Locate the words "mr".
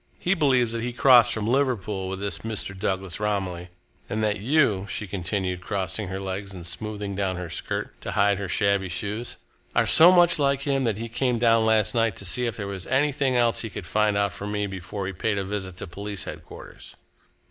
2.39-2.75